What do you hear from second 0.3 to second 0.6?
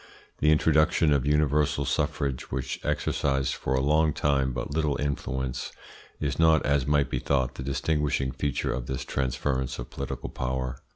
The